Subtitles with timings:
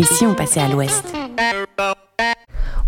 [0.00, 1.14] Et si on passait à l'ouest?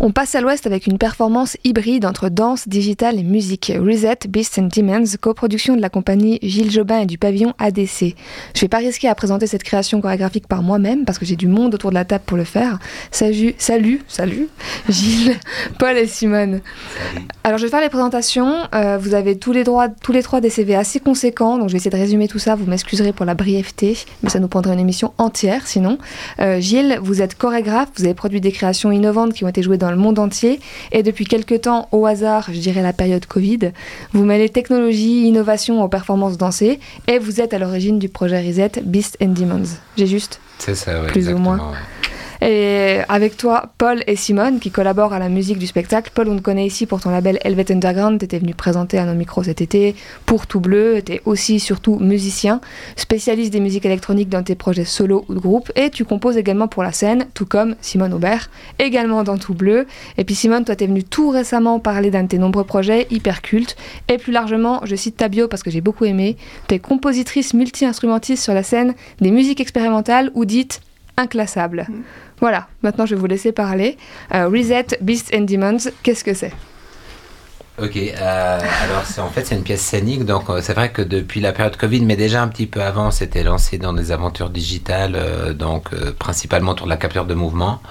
[0.03, 3.71] On passe à l'ouest avec une performance hybride entre danse, digital et musique.
[3.73, 8.13] Reset, Beasts and Demons, coproduction de la compagnie Gilles Jobin et du pavillon ADC.
[8.53, 11.47] Je vais pas risquer à présenter cette création chorégraphique par moi-même parce que j'ai du
[11.47, 12.79] monde autour de la table pour le faire.
[13.11, 14.49] Salut, salut, salut,
[14.89, 15.37] Gilles,
[15.79, 16.59] Paul et Simone.
[17.45, 18.55] Alors je vais faire les présentations.
[18.75, 21.73] Euh, vous avez tous les, droits, tous les trois des CV assez conséquents, donc je
[21.75, 22.55] vais essayer de résumer tout ça.
[22.55, 25.97] Vous m'excuserez pour la brièveté, mais ça nous prendrait une émission entière sinon.
[26.39, 29.77] Euh, Gilles, vous êtes chorégraphe, vous avez produit des créations innovantes qui ont été jouées
[29.77, 30.59] dans le monde entier.
[30.91, 33.71] Et depuis quelques temps, au hasard, je dirais la période Covid,
[34.11, 38.81] vous mêlez technologie, innovation aux performances dansées et vous êtes à l'origine du projet Reset
[38.83, 39.63] Beast and Demons.
[39.97, 41.73] J'ai juste C'est ça, plus ou moins.
[42.45, 46.11] Et avec toi, Paul et Simone, qui collaborent à la musique du spectacle.
[46.13, 48.19] Paul, on te connaît ici pour ton label Helvet Underground.
[48.19, 51.01] Tu étais venu présenter à nos micros cet été pour Tout Bleu.
[51.05, 52.59] Tu es aussi, surtout, musicien,
[52.97, 55.71] spécialiste des musiques électroniques dans tes projets solo ou de groupe.
[55.77, 59.87] Et tu composes également pour la scène, tout comme Simone Aubert, également dans Tout Bleu.
[60.17, 63.07] Et puis, Simone, toi, tu es venu tout récemment parler d'un de tes nombreux projets
[63.09, 63.77] hyper cultes.
[64.09, 66.35] Et plus largement, je cite ta bio parce que j'ai beaucoup aimé.
[66.67, 70.81] Tu es compositrice multi-instrumentiste sur la scène des musiques expérimentales ou dites
[71.17, 71.85] inclassables.
[71.89, 72.01] Mm.
[72.39, 73.97] Voilà, maintenant je vais vous laisser parler.
[74.33, 76.53] Euh, Reset, Beasts and Demons, qu'est-ce que c'est?
[77.81, 81.41] Ok, euh, alors en fait c'est une pièce scénique, donc euh, c'est vrai que depuis
[81.41, 85.17] la période Covid, mais déjà un petit peu avant, c'était lancé dans des aventures digitales,
[85.57, 87.81] donc principalement autour de la capture de mouvement.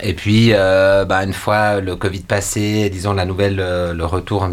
[0.00, 4.48] Et puis, bah, une fois le Covid passé, disons la nouvelle, le retour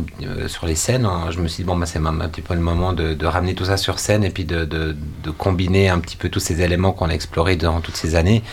[0.48, 2.62] sur les scènes, hein, je me suis dit, bon, bah, c'est un petit peu le
[2.62, 4.96] moment de, ramener tout ça sur scène et puis de, de,
[5.38, 8.44] combiner un petit peu tous ces éléments qu'on a explorés durant toutes ces années.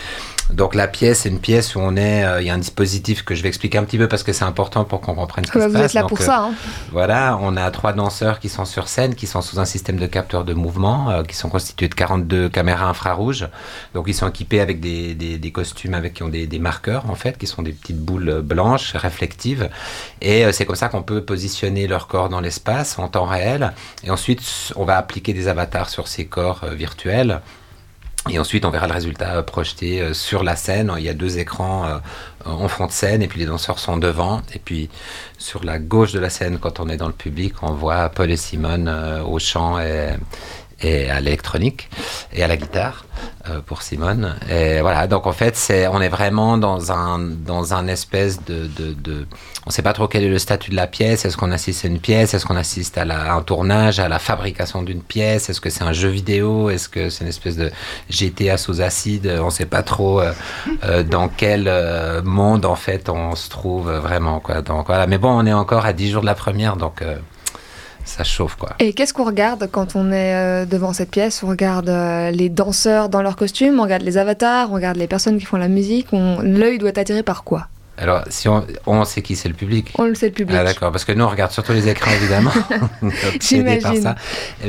[0.51, 3.23] Donc la pièce, c'est une pièce où on est, euh, il y a un dispositif
[3.23, 5.51] que je vais expliquer un petit peu parce que c'est important pour qu'on comprenne ce
[5.51, 5.71] qui se passe.
[5.71, 6.43] Vous êtes là pour ça.
[6.43, 6.53] Hein.
[6.91, 10.05] Voilà, on a trois danseurs qui sont sur scène, qui sont sous un système de
[10.05, 13.47] capteurs de mouvement, euh, qui sont constitués de 42 caméras infrarouges.
[13.93, 17.15] Donc ils sont équipés avec des, des, costumes avec qui ont des, des, marqueurs en
[17.15, 19.69] fait, qui sont des petites boules blanches réflectives.
[20.21, 23.73] Et euh, c'est comme ça qu'on peut positionner leur corps dans l'espace en temps réel.
[24.03, 24.43] Et ensuite,
[24.75, 27.41] on va appliquer des avatars sur ces corps virtuels
[28.29, 30.93] et ensuite, on verra le résultat euh, projeté euh, sur la scène.
[30.97, 31.97] Il y a deux écrans euh,
[32.45, 34.41] en fond de scène et puis les danseurs sont devant.
[34.53, 34.89] Et puis
[35.37, 38.31] sur la gauche de la scène, quand on est dans le public, on voit Paul
[38.31, 38.89] et Simone
[39.25, 40.15] au chant et,
[40.83, 41.89] et à l'électronique
[42.33, 43.05] et à la guitare
[43.49, 44.35] euh, pour Simone.
[44.49, 48.67] Et voilà, donc en fait, c'est, on est vraiment dans un, dans un espèce de,
[48.67, 49.27] de,
[49.65, 51.25] on ne sait pas trop quel est le statut de la pièce.
[51.25, 52.33] Est-ce qu'on assiste à une pièce?
[52.33, 55.49] Est-ce qu'on assiste à, la, un tournage, à la fabrication d'une pièce?
[55.49, 56.69] Est-ce que c'est un jeu vidéo?
[56.69, 57.71] Est-ce que c'est une espèce de
[58.09, 59.37] GTA sous acide?
[59.41, 60.31] On ne sait pas trop euh,
[60.83, 61.71] euh, dans quel
[62.23, 64.39] monde en fait on se trouve vraiment.
[64.39, 64.61] Quoi.
[64.61, 67.03] Donc voilà, mais bon, on est encore à 10 jours de la première, donc
[68.05, 68.73] ça chauffe quoi.
[68.79, 71.43] Et qu'est-ce qu'on regarde quand on est euh, devant cette pièce?
[71.43, 75.07] On regarde euh, les danseurs dans leurs costumes, on regarde les avatars, on regarde les
[75.07, 76.07] personnes qui font la musique.
[76.11, 77.67] L'œil doit être attiré par quoi?
[77.95, 79.93] Alors, si on, on sait qui c'est le public.
[79.99, 80.57] On le sait le public.
[80.59, 82.51] Ah, d'accord, parce que nous on regarde surtout les écrans évidemment.
[83.39, 84.15] J'imagine.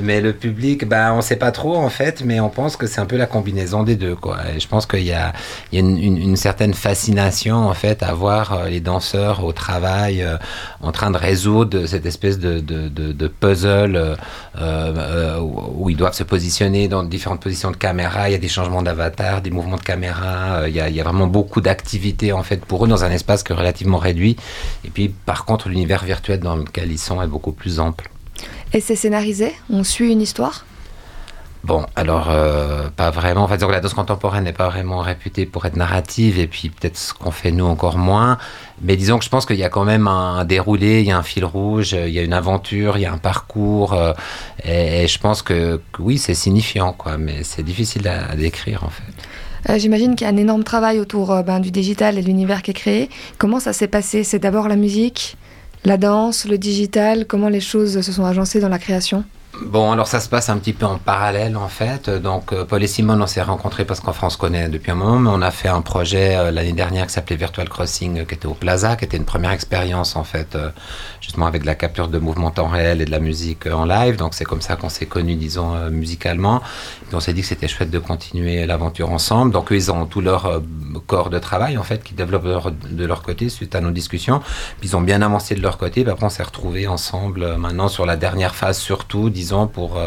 [0.03, 3.01] Mais le public, bah on sait pas trop en fait, mais on pense que c'est
[3.01, 4.41] un peu la combinaison des deux quoi.
[4.55, 5.33] Et je pense qu'il y a,
[5.73, 9.53] il y a une, une, certaine fascination en fait à voir euh, les danseurs au
[9.53, 10.37] travail euh,
[10.83, 14.17] en train de résoudre cette espèce de, de, de, de puzzle euh,
[14.61, 18.29] euh où ils doivent se positionner dans différentes positions de caméra.
[18.29, 20.69] Il y a des changements d'avatar, des mouvements de caméra.
[20.69, 23.14] Il y a, il y a vraiment beaucoup d'activités en fait pour eux dans un
[23.15, 24.37] espace que relativement réduit.
[24.85, 28.11] Et puis, par contre, l'univers virtuel dans lequel ils sont est beaucoup plus ample.
[28.73, 29.53] Et c'est scénarisé?
[29.71, 30.65] On suit une histoire?
[31.65, 33.45] Bon, alors, euh, pas vraiment.
[33.45, 36.99] En fait, la danse contemporaine n'est pas vraiment réputée pour être narrative, et puis peut-être
[36.99, 38.37] ce qu'on fait nous encore moins.
[38.83, 41.17] Mais disons que je pense qu'il y a quand même un, déroulé, il y a
[41.17, 43.95] un fil rouge, il y a une aventure, il y a un parcours.
[43.95, 44.13] Euh,
[44.63, 49.14] et, je pense que, oui, c'est signifiant, quoi, mais c'est difficile à décrire, en fait.
[49.69, 52.27] Euh, j'imagine qu'il y a un énorme travail autour euh, ben, du digital et de
[52.27, 53.09] l'univers qui est créé.
[53.39, 54.25] Comment ça s'est passé?
[54.25, 55.37] C'est d'abord la musique,
[55.85, 57.27] la danse, le digital.
[57.27, 59.25] Comment les choses se sont agencées dans la création?
[59.63, 62.11] Bon, alors ça se passe un petit peu en parallèle en fait.
[62.11, 65.21] Donc euh, Paul et Simone, on s'est rencontrés parce qu'en France connaît depuis un moment,
[65.21, 68.35] mais on a fait un projet euh, l'année dernière qui s'appelait Virtual Crossing, euh, qui
[68.35, 70.59] était au Plaza, qui était une première expérience en fait,
[71.21, 74.17] justement avec de la capture de mouvements temps réel et de la musique en live.
[74.17, 76.61] Donc c'est comme ça qu'on s'est connus, disons, musicalement.
[77.12, 79.53] Et on s'est dit que c'était chouette de continuer l'aventure ensemble.
[79.53, 80.62] Donc eux, ils ont tout leur
[81.07, 84.41] corps de travail en fait qui développent de leur côté suite à nos discussions.
[84.83, 86.03] Ils ont bien avancé de leur côté.
[86.03, 89.99] Puis après on s'est retrouvés ensemble maintenant sur la dernière phase surtout, disons pour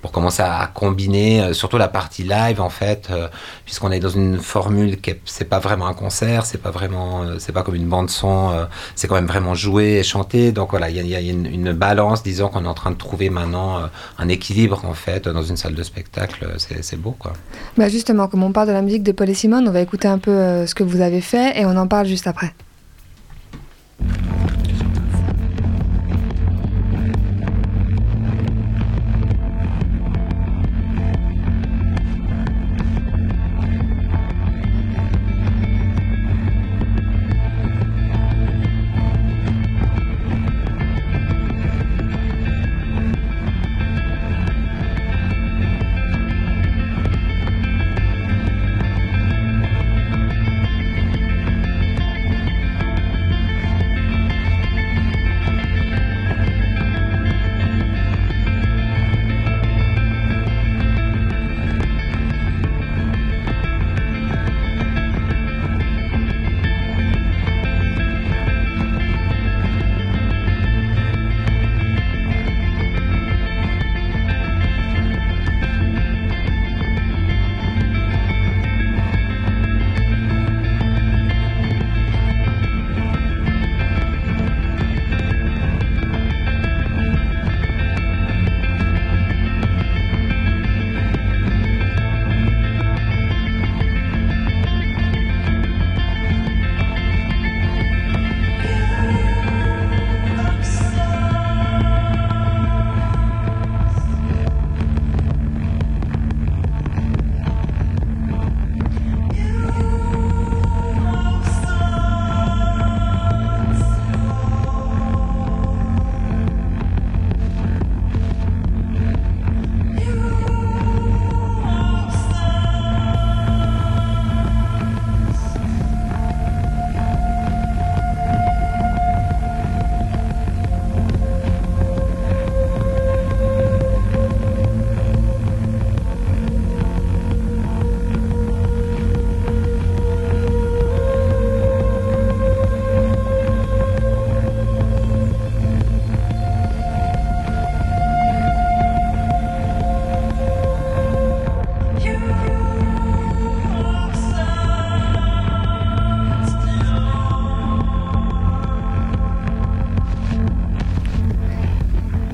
[0.00, 3.28] pour commencer à, combiner euh, surtout la partie live en fait, euh,
[3.64, 7.36] puisqu'on est dans une formule qui c'est pas vraiment un concert, c'est pas vraiment, euh,
[7.38, 10.52] c'est pas comme une bande son, c'est quand même vraiment joué et chanté.
[10.52, 13.82] Donc voilà, il y a, une, balance, disons qu'on est en train de trouver maintenant
[14.18, 16.46] un équilibre en fait dans une salle de spectacle.
[16.58, 17.32] C'est beau quoi.
[17.76, 20.08] Bah justement, comme on parle de la musique de Paul et Simone, on va écouter
[20.08, 22.54] un peu ce que vous avez fait et on en parle juste après.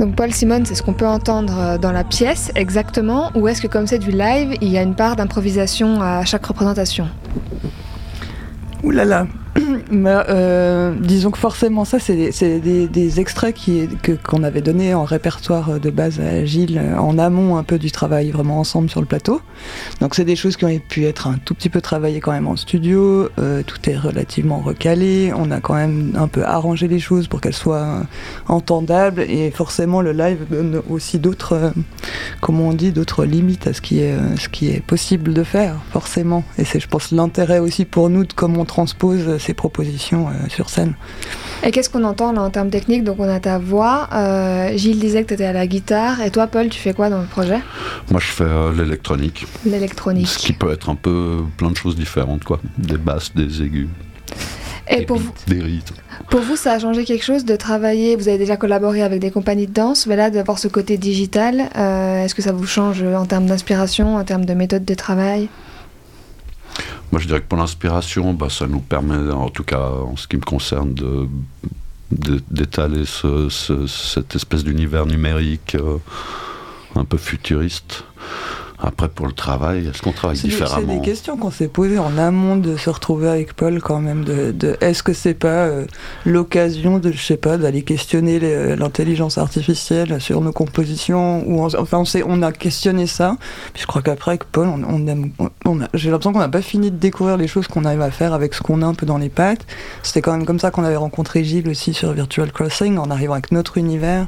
[0.07, 2.53] Donc Paul Simon, c'est ce qu'on peut entendre euh, dans la pièce.
[2.55, 6.25] Exactement, ou est-ce que comme c'est du live, il y a une part d'improvisation à
[6.25, 7.09] chaque représentation?
[8.85, 9.27] Ouh là là
[9.93, 13.89] euh, disons que forcément, ça, c'est des, extraits qui,
[14.25, 18.31] qu'on avait donnés en répertoire de base à Gilles en amont un peu du travail
[18.31, 19.41] vraiment ensemble sur le plateau.
[20.01, 22.47] Donc, c'est des choses qui ont pu être un tout petit peu travaillées quand même
[22.47, 23.29] en studio.
[23.39, 25.33] Euh, tout est relativement recalé.
[25.35, 28.03] On a quand même un peu arrangé les choses pour qu'elles soient
[28.49, 29.23] entendables.
[29.23, 31.71] Et forcément, le live donne aussi d'autres, euh,
[32.49, 36.45] on dit, d'autres limites à ce qui est, ce qui est possible de faire, forcément.
[36.59, 40.49] Et c'est, je pense, l'intérêt aussi pour nous de comment on transpose ces propositions euh,
[40.49, 40.95] sur scène.
[41.65, 43.03] Et qu'est-ce qu'on entend là en termes techniques?
[43.03, 46.31] Donc on a ta voix, euh, Gilles disait que tu étais à la guitare, et
[46.31, 47.59] toi Paul, tu fais quoi dans le projet?
[48.11, 49.47] Moi je fais euh, l'électronique.
[49.65, 50.29] L'électronique.
[50.29, 52.61] Ce qui peut être un peu plein de choses différentes, quoi.
[52.79, 53.89] Des basses, des aigus.
[54.89, 55.97] Et pour vous, des rythmes.
[56.31, 58.15] Pour vous, ça a changé quelque chose de travailler?
[58.15, 61.69] Vous avez déjà collaboré avec des compagnies de danse, mais là, d'avoir ce côté digital,
[62.25, 65.49] est-ce que ça vous change en termes d'inspiration, en termes de méthode de travail?
[67.13, 70.27] Moi, je dirais que pour l'inspiration, bah, ça nous permet, en tout cas en ce
[70.27, 71.29] qui me concerne, de,
[72.11, 75.99] d'étaler cette espèce d'univers numérique euh,
[76.95, 78.05] un peu futuriste
[78.79, 82.19] après, pour le travail, est-ce qu'on travaille différemment C'est des questions qu'on s'est posées en
[82.19, 84.25] amont de se retrouver avec Paul quand même.
[84.25, 85.87] De, est-ce que c'est pas euh,
[86.27, 88.39] l'occasion de, je sais pas, d'aller questionner
[88.77, 93.37] l'intelligence artificielle sur nos compositions ou Enfin, on, on a questionné ça.
[93.73, 95.31] Puis je crois qu'après, avec Paul, on, aime,
[95.65, 98.35] on j'ai l'impression qu'on n'a pas fini de découvrir les choses qu'on arrive à faire
[98.35, 99.67] avec ce qu'on a un peu dans les pattes.
[100.03, 103.35] C'était quand même comme ça qu'on avait rencontré Gilles aussi sur Virtual Crossing, en arrivant
[103.35, 104.27] avec notre univers.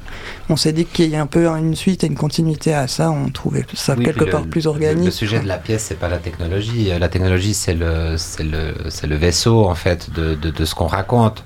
[0.48, 3.10] On s'est dit qu'il y a un peu une suite et une continuité à ça.
[3.10, 5.04] On trouvait ça quelque part plus organique.
[5.04, 6.90] Le, sujet de la pièce, c'est pas la technologie.
[6.98, 11.44] La technologie, c'est le, le, le vaisseau en fait de, de, ce qu'on raconte.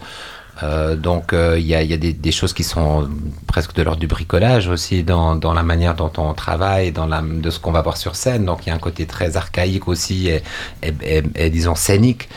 [0.63, 3.09] Euh, donc euh, il y, a, y a des, des, choses qui sont
[3.47, 7.23] presque de l'ordre du bricolage aussi dans, dans, la manière dont on travaille, dans la,
[7.23, 8.45] de ce qu'on va voir sur scène.
[8.45, 10.43] Donc il y a un côté très archaïque aussi et,
[10.83, 12.29] et, et, disons scénique.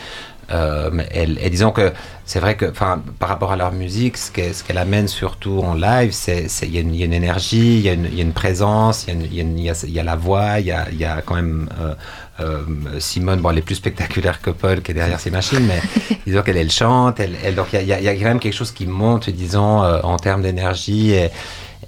[0.52, 1.92] Euh, et disons que
[2.24, 6.46] c'est vrai que par rapport à leur musique, ce qu'elle amène surtout en live, c'est
[6.62, 10.02] il y, a une énergie, il y, y, a une présence, il y, y, a
[10.02, 11.94] la voix, il y a, y a, quand même euh,
[12.40, 12.60] euh,
[12.98, 15.80] Simone, bon, elle est plus spectaculaire que Paul qui est derrière ses machines, mais
[16.26, 18.72] disons qu'elle elle chante, elle, elle donc il y, y, a quand même quelque chose
[18.72, 21.12] qui monte, disons, en termes d'énergie.
[21.12, 21.30] Et,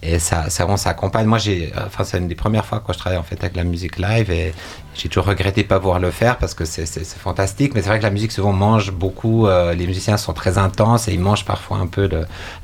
[0.02, 0.66] et ça, ça.
[0.66, 3.64] Moi, j'ai, enfin, c'est une des premières fois que je travaille en fait avec la
[3.64, 4.54] musique live et
[4.94, 7.74] j'ai toujours regretté de pas pouvoir le faire parce que c'est, fantastique.
[7.74, 9.46] Mais c'est vrai que la musique souvent mange beaucoup.
[9.46, 12.08] Euh, les musiciens sont très intenses et ils mangent parfois un peu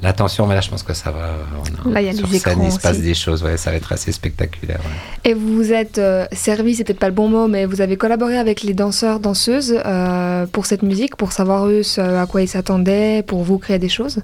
[0.00, 0.46] l'attention.
[0.46, 1.90] Mais là, je pense que ça va.
[1.90, 3.42] là, il y a sur scène, il se passe des choses.
[3.42, 4.80] Ouais, ça va être assez spectaculaire.
[5.24, 7.96] Et vous vous êtes euh, servi, c'est peut-être pas le bon mot, mais vous avez
[7.96, 12.48] collaboré avec les danseurs, danseuses euh, pour cette musique, pour savoir eux à quoi ils
[12.48, 14.20] s'attendaient, pour vous créer des choses?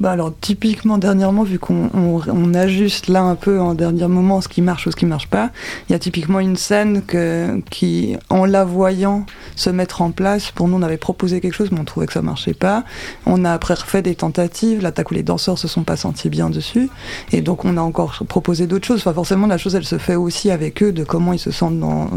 [0.00, 4.48] Bah alors typiquement dernièrement vu qu'on on, ajuste là un peu en dernier moment ce
[4.48, 5.50] qui marche ou ce qui marche pas,
[5.88, 9.26] il y a typiquement une scène que, qui en la voyant
[9.56, 12.14] se mettre en place, pour nous on avait proposé quelque chose mais on trouvait que
[12.14, 12.84] ça marchait pas.
[13.26, 16.48] On a après refait des tentatives, l'attaque où les danseurs se sont pas sentis bien
[16.48, 16.88] dessus
[17.30, 19.00] et donc on a encore proposé d'autres choses.
[19.00, 21.78] Enfin forcément la chose elle se fait aussi avec eux de comment ils se sentent
[21.78, 22.08] dans, euh,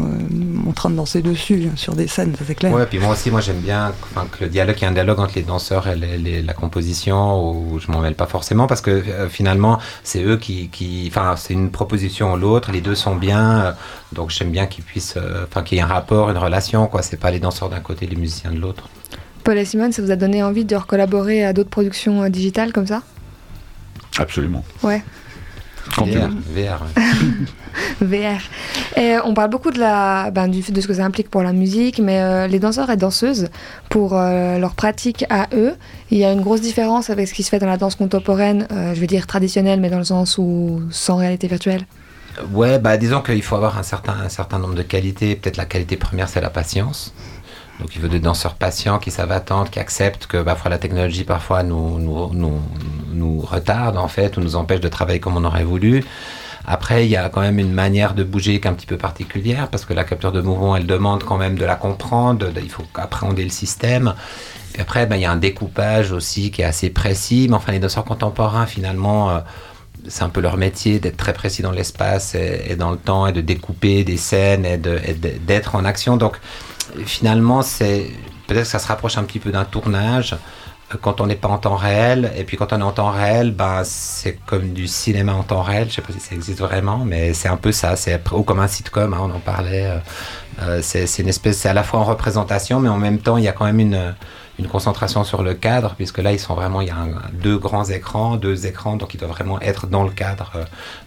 [0.74, 2.72] train de danser dessus sur des scènes, ça c'est clair.
[2.72, 3.92] Ouais puis moi aussi moi j'aime bien
[4.32, 7.78] que le dialogue, qu'il y ait un dialogue entre les danseurs et la composition ou
[7.78, 11.70] je m'en mêle pas forcément parce que euh, finalement, c'est eux qui, enfin, c'est une
[11.70, 13.72] proposition ou l'autre, les deux sont bien, euh,
[14.12, 17.02] donc j'aime bien qu'ils puissent, euh, enfin, qu'il y ait un rapport, une relation, quoi.
[17.02, 18.88] C'est pas les danseurs d'un côté, les musiciens de l'autre.
[19.42, 22.86] Paul et Simone, ça vous a donné envie de recollaborer à d'autres productions digitales comme
[22.86, 23.02] ça?
[24.18, 24.64] Absolument.
[24.82, 25.02] Ouais.
[25.96, 26.30] VR.
[26.54, 26.84] VR.
[28.00, 28.40] VR.
[28.96, 31.52] Et on parle beaucoup de, la, ben, du, de ce que ça implique pour la
[31.52, 33.48] musique, mais euh, les danseurs et danseuses,
[33.90, 35.74] pour euh, leur pratique à eux,
[36.10, 38.66] il y a une grosse différence avec ce qui se fait dans la danse contemporaine,
[38.72, 41.86] euh, je veux dire traditionnelle, mais dans le sens où sans réalité virtuelle.
[42.52, 45.36] Ouais, bah disons qu'il faut avoir un certain, un certain nombre de qualités.
[45.36, 47.14] Peut-être la qualité première, c'est la patience.
[47.80, 51.24] Donc il faut des danseurs patients qui savent attendre, qui acceptent que parfois la technologie
[51.24, 52.60] parfois nous, nous, nous,
[53.12, 56.04] nous, retarde en fait ou nous empêche de travailler comme on aurait voulu.
[56.66, 58.96] Après, il y a quand même une manière de bouger qui est un petit peu
[58.96, 62.70] particulière parce que la capture de mouvement, elle demande quand même de la comprendre, il
[62.70, 64.14] faut appréhender le système.
[64.76, 67.46] Et après, ben, il y a un découpage aussi qui est assez précis.
[67.50, 69.40] Mais enfin, les danseurs contemporains, finalement, euh,
[70.08, 73.32] c'est un peu leur métier d'être très précis dans l'espace et, dans le temps et
[73.32, 76.16] de découper des scènes et d'être en action.
[76.16, 76.40] Donc,
[77.06, 78.10] finalement, c'est
[78.46, 80.36] peut-être que ça se rapproche un petit peu d'un tournage
[80.92, 82.32] euh, quand on n'est pas en temps réel.
[82.36, 85.62] Et puis quand on est en temps réel, ben, c'est comme du cinéma en temps
[85.62, 85.88] réel.
[85.88, 87.96] Je sais pas si ça existe vraiment, mais c'est un peu ça.
[87.96, 89.86] C'est ou comme un sitcom, hein, on en parlait.
[89.86, 89.98] Euh,
[90.62, 93.44] euh, c'est une espèce, c'est à la fois en représentation, mais en même temps, il
[93.44, 94.14] y a quand même une,
[94.70, 96.96] concentration sur le cadre, puisque là, ils sont vraiment, il y a
[97.32, 100.52] deux grands écrans, deux écrans, donc ils doivent vraiment être dans le cadre.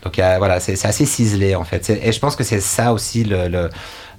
[0.04, 1.90] donc voilà, c'est assez ciselé en fait.
[1.90, 3.70] Et je pense que c'est ça aussi le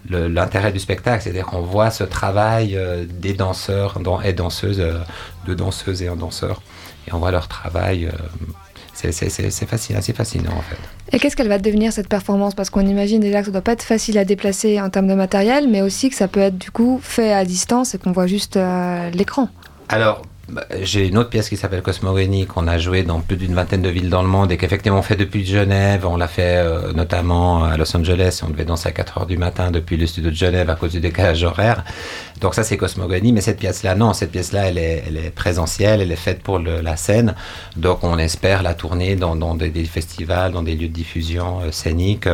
[0.09, 4.99] l'intérêt du spectacle, c'est-à-dire qu'on voit ce travail euh, des danseurs et danseuses, euh,
[5.47, 6.63] de danseuses et danseurs,
[7.07, 8.07] et on voit leur travail.
[8.07, 8.11] Euh,
[8.95, 9.13] c'est
[9.67, 10.77] fascinant, assez fascinant en fait.
[11.13, 12.55] Et qu'est-ce qu'elle va devenir cette performance?
[12.55, 15.15] Parce qu'on imagine déjà que ça doit pas être facile à déplacer en termes de
[15.15, 18.27] matériel, mais aussi que ça peut être du coup fait à distance et qu'on voit
[18.27, 18.59] juste
[19.15, 19.51] l'écran.
[19.89, 20.23] Alors,
[20.81, 23.89] j'ai une autre pièce qui s'appelle Cosmogony qu'on a joué dans plus d'une vingtaine de
[23.89, 26.07] villes dans le monde et qu'effectivement on fait depuis Genève.
[26.07, 28.41] On l'a fait euh, notamment à Los Angeles.
[28.47, 30.93] On devait danser à 4 heures du matin depuis le studio de Genève à cause
[30.93, 31.85] du décalage horaire.
[32.41, 33.33] Donc ça c'est Cosmogony.
[33.33, 36.59] Mais cette pièce-là, non, cette pièce-là elle est, elle est présentielle, elle est faite pour
[36.59, 37.35] la scène.
[37.77, 42.27] Donc on espère la tourner dans, des, festivals, dans des lieux de diffusion euh, scénique.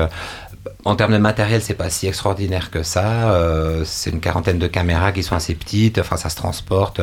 [0.66, 3.33] Euh, en termes de matériel, c'est pas si extraordinaire que ça.
[3.33, 5.99] Euh, c'est une quarantaine de caméras qui sont assez petites.
[5.99, 7.00] Enfin, ça se transporte.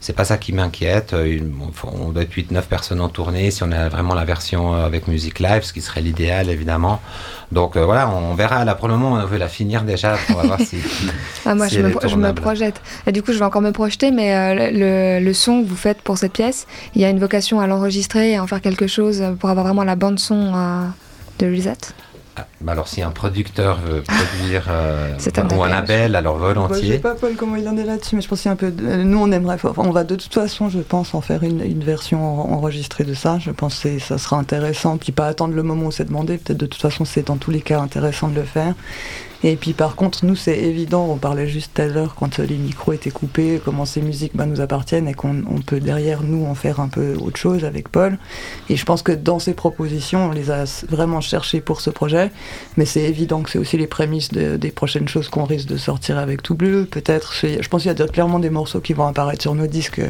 [0.00, 1.14] C'est pas ça qui m'inquiète.
[1.14, 1.40] Euh,
[1.84, 5.08] on doit être 8-9 personnes en tournée si on a vraiment la version euh, avec
[5.08, 7.00] musique live, ce qui serait l'idéal, évidemment.
[7.52, 8.64] Donc voilà, on verra.
[8.64, 10.78] Là, pour le moment, on veut la finir déjà pour voir si.
[11.46, 12.80] ah, moi, je, me, je, me, projette.
[13.06, 16.00] Et du coup, je vais encore me projeter, mais le, le, son que vous faites
[16.00, 18.86] pour cette pièce, il y a une vocation à l'enregistrer et à en faire quelque
[18.86, 20.54] chose pour avoir vraiment la bande-son
[21.42, 21.92] de
[22.34, 24.02] ah, bah alors si un producteur veut
[24.38, 25.18] produire euh,
[25.54, 26.80] ou un label, alors volontiers.
[26.80, 28.50] je ne sais pas Paul comment il en est là-dessus, mais je pense qu'il y
[28.50, 28.70] a un peu.
[28.70, 32.50] Nous on aimerait, on va de toute façon, je pense, en faire une, une version
[32.54, 33.38] enregistrée de ça.
[33.38, 36.38] Je pense que ça sera intéressant, puis pas attendre le moment où c'est demandé.
[36.38, 38.74] Peut-être de toute façon c'est dans tous les cas intéressant de le faire.
[39.44, 42.92] Et puis par contre, nous, c'est évident, on parlait juste à l'heure quand les micros
[42.92, 46.80] étaient coupés, comment ces musiques bah, nous appartiennent et qu'on peut derrière nous en faire
[46.80, 48.18] un peu autre chose avec Paul.
[48.68, 52.30] Et je pense que dans ces propositions, on les a vraiment cherchées pour ce projet,
[52.76, 56.18] mais c'est évident que c'est aussi les prémices des prochaines choses qu'on risque de sortir
[56.18, 56.86] avec Tout Bleu.
[56.90, 60.02] Peut-être, je pense qu'il y a clairement des morceaux qui vont apparaître sur nos disques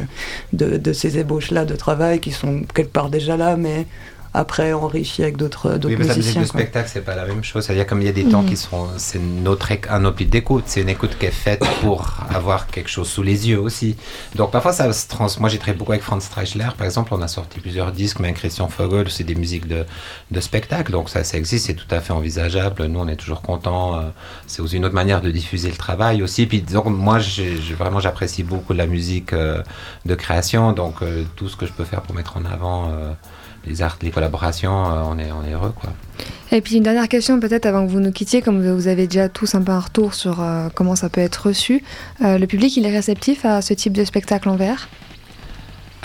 [0.53, 3.87] de, de ces ébauches-là de travail qui sont quelque part déjà là, mais
[4.33, 6.07] après enrichi avec d'autres oui, musiciens.
[6.07, 7.65] la musique de spectacle, c'est pas la même chose.
[7.65, 8.49] C'est-à-dire comme il y a des temps mhm.
[8.49, 12.67] qui sont, c'est notre un autre d'écoute, c'est une écoute qui est faite pour avoir
[12.67, 13.95] quelque chose sous les yeux aussi.
[14.35, 15.27] Donc parfois ça se trans.
[15.39, 18.33] Moi j'ai travaillé beaucoup avec Franz Streichler, par exemple, on a sorti plusieurs disques, mais
[18.33, 19.85] Christian Fogel, c'est des musiques de,
[20.31, 22.85] de spectacle, donc ça, ça existe, c'est tout à fait envisageable.
[22.85, 23.95] Nous on est toujours contents.
[23.95, 24.01] Euh,
[24.47, 26.45] c'est aussi une autre manière de diffuser le travail aussi.
[26.45, 29.61] Puis donc moi j'ai, vraiment j'apprécie beaucoup la musique euh,
[30.05, 32.91] de création, donc euh, tout ce que je peux faire pour mettre en avant
[33.65, 35.91] les arts, les collaborations, on est on est heureux quoi.
[36.51, 39.27] Et puis une dernière question peut-être avant que vous nous quittiez, comme vous avez déjà
[39.27, 41.83] tous un peu un retour sur euh, comment ça peut être reçu,
[42.23, 44.87] euh, le public il est réceptif à ce type de spectacle en verre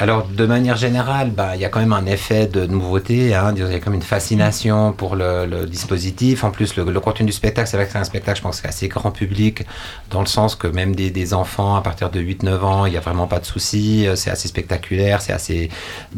[0.00, 3.34] alors, de manière générale, bah, il y a quand même un effet de nouveauté.
[3.34, 6.44] Hein, il y a comme une fascination pour le, dispositif.
[6.44, 8.86] En plus, le, contenu du spectacle, c'est vrai que c'est un spectacle, je pense, assez
[8.86, 9.64] grand public,
[10.10, 13.00] dans le sens que même des, enfants à partir de 8-9 ans, il n'y a
[13.00, 14.06] vraiment pas de souci.
[14.06, 15.68] Euh, c'est assez spectaculaire, c'est assez.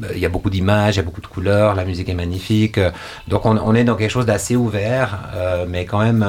[0.05, 2.15] Euh, il y a beaucoup d'images, il y a beaucoup de couleurs, la musique est
[2.15, 2.79] magnifique.
[3.29, 6.23] Donc, on, est dans quelque chose d'assez ouvert, euh, mais quand même,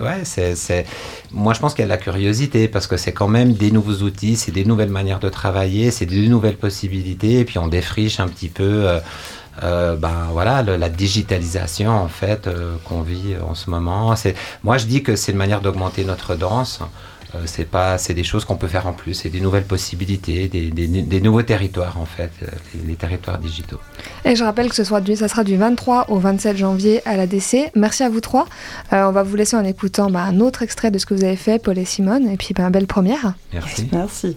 [0.00, 0.86] ouais, c'est.
[1.32, 3.70] Moi, je pense qu'il y a de la curiosité parce que c'est quand même des
[3.70, 7.68] nouveaux outils, c'est des nouvelles manières de travailler, c'est des nouvelles possibilités et puis on
[7.68, 9.00] défriche un petit peu euh,
[9.62, 14.14] euh, ben voilà la digitalisation en fait euh, qu'on vit en ce moment.
[14.16, 16.80] C'est moi je dis que c'est une manière d'augmenter notre danse.
[17.44, 21.20] c'est pas c'est des choses qu'on peut faire en plus, c'est des nouvelles possibilités, des,
[21.20, 22.30] nouveaux territoires en fait,
[22.86, 23.80] les, territoires digitaux.
[24.24, 27.16] Et je rappelle que ce soit du, ça sera du 23 au 27 janvier à
[27.16, 27.70] la DC.
[27.74, 28.46] Merci à vous trois.
[28.92, 31.36] on va vous laisser en écoutant bah, un autre extrait de ce que vous avez
[31.36, 33.34] fait, Paul et Simone, et puis bah, belle première.
[33.52, 33.88] Merci.
[33.92, 34.36] Merci.